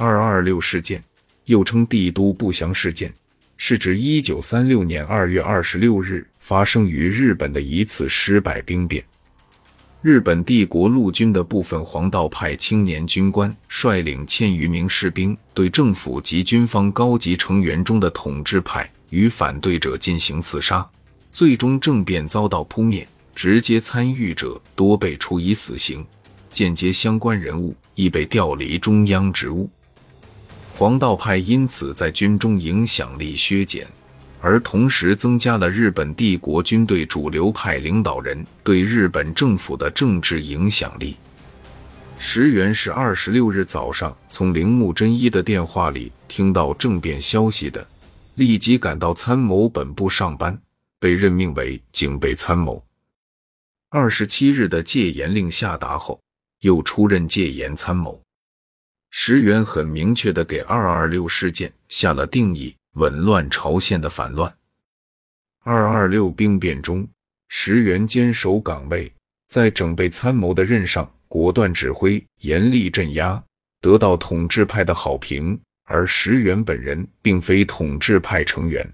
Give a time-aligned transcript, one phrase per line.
[0.00, 1.04] 二二六事件，
[1.44, 3.12] 又称帝都不祥事件，
[3.58, 9.04] 是指一九三六年二月二十六日发生于日本的一次失败兵变。
[10.00, 20.88] 日本帝国陆军的部分黄道派青年军官率领千余名士兵，对政府及军方高级成员中的统治派与反对者进行刺杀，
[21.30, 23.06] 最终政变遭到扑灭。
[23.34, 26.04] 直接参与者多被处以死刑，
[26.50, 29.68] 间接相关人物亦被调离中央职务。
[30.80, 33.86] 黄道派因此在军中影响力削减。
[34.40, 41.18] 而同时增加了日本帝国军队主流派领导人对日本政府的政治影响力。
[42.18, 47.86] 石原是二十六日早上从铃木真一的电话里听到政变消息的，
[48.36, 50.58] 立即赶到参谋本部上班，
[50.98, 52.82] 被任命为警备参谋。
[53.90, 56.18] 二十七日的戒严令下达后，
[56.60, 58.18] 又出任戒严参谋。
[59.10, 62.74] 石原很明确的给二二六事件下了定义。
[62.94, 64.52] 紊乱朝鲜的反乱。
[65.62, 67.06] 二二六兵变中，
[67.48, 69.12] 石原坚守岗位，
[69.48, 73.40] 在整备参谋的任上果断指挥，严厉镇压，
[73.80, 75.58] 得到统治派的好评。
[75.84, 78.92] 而石原本人并非统治派成员。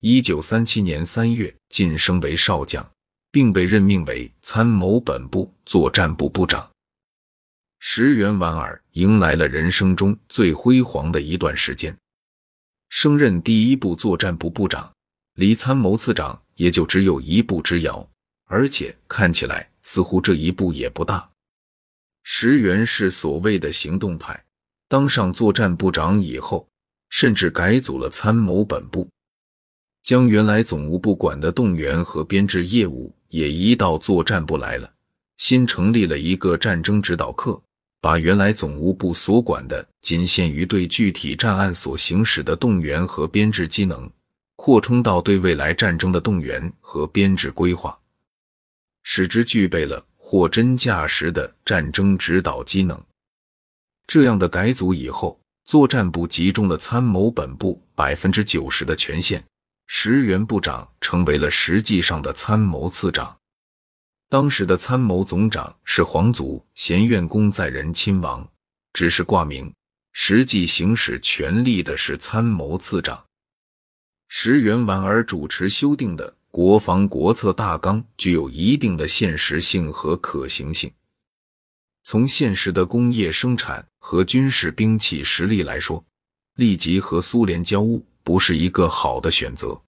[0.00, 2.88] 一九三七年三月晋升为少将，
[3.32, 6.68] 并被任命为参谋本部作战部部长。
[7.86, 11.94] 石原莞尔迎来了人生中最辉煌的一段时间。
[12.88, 14.90] 升任第一部作战部部长，
[15.34, 18.08] 离参谋次长也就只有一步之遥，
[18.46, 21.28] 而且看起来似乎这一步也不大。
[22.22, 24.42] 石原是所谓的行动派，
[24.88, 26.66] 当上作战部长以后，
[27.10, 29.06] 甚至改组了参谋本部，
[30.02, 34.90] 将原来总务部管的动员和编制业务也移到作战部来了，
[35.36, 37.62] 新成立了一个战争指导课。
[38.04, 44.10] 把原来总务部所管的仅限于对具体战案所行使的动员和编制机能，
[44.56, 47.98] 扩充到对未来战争的动员和编制规划，
[49.04, 53.02] 使之具备了货真价实的战争指导机能。
[54.06, 59.42] 这样的改组以后，作战部集中了参谋本部百分之九十的权限，
[59.86, 63.34] 石原部长成为了实际上的参谋次长。
[64.34, 68.44] 当时的参谋总长是皇族贤院公在仁亲王，
[68.92, 69.72] 只是挂名，
[70.12, 73.24] 实际行使权力的是参谋次长。
[74.26, 80.92] 石原莞尔主持修订的国防国策大纲具有一定的现实性和可行性。
[82.02, 86.04] 从现实的工业生产和军事兵器实力来说，
[86.56, 89.80] 立即和苏联交恶不是一个好的选择。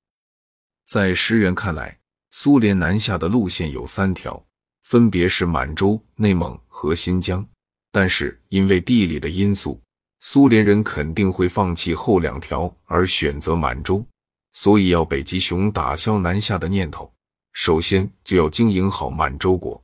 [0.87, 1.99] 在石原看来。
[2.39, 4.45] 苏联南下的路线有三条，
[4.83, 7.43] 分别是满洲、内蒙和新疆。
[7.91, 9.81] 但是因为地理的因素，
[10.21, 14.05] 苏联人肯定会放弃后两条，而选择满洲。
[14.53, 17.11] 所以要北极熊打消南下的念头，
[17.55, 19.83] 首先就要经营好满洲国。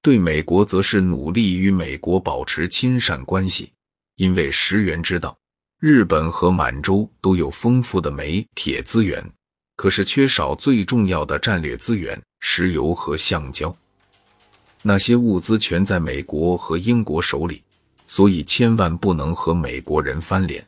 [0.00, 3.72] 对美国，则是努力与美国保持亲善关系，
[4.14, 5.36] 因为石原知道，
[5.80, 9.28] 日本和满洲都有丰富的煤铁资源。
[9.78, 13.72] 可是缺少最重要的战略资源——石油和橡胶，
[14.82, 17.62] 那些物资全在美国和英国手里，
[18.04, 20.66] 所以千万不能和美国人翻脸。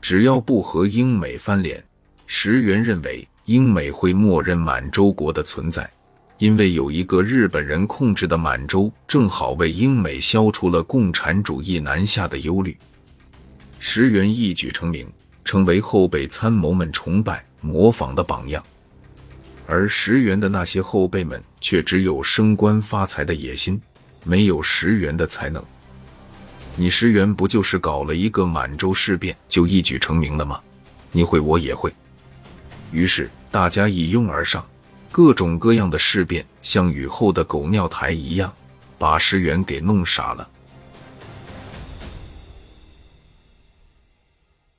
[0.00, 1.82] 只要不和英美翻脸，
[2.24, 5.90] 石原认为英美会默认满洲国的存在，
[6.38, 12.78] 因为有一个日本人控制的满洲，正好为英美消除了共产主义南下的忧虑。
[13.80, 15.12] 石原一举成名，
[15.44, 17.44] 成为后辈参谋们崇拜。
[17.60, 18.62] 模仿的榜样，
[19.66, 23.80] 而石原的那些后辈们却只有升官发财的野心，
[24.22, 25.64] 没有石原的才能。
[26.76, 30.60] 你石原不就是搞了一个满洲事变就一举成名了吗？
[31.10, 31.90] 你会，我也会。
[32.92, 34.62] 于是大家一拥而上，
[35.10, 38.52] 各种各样的事变像雨后的狗尿苔一样，
[38.98, 40.46] 把石原给弄傻了。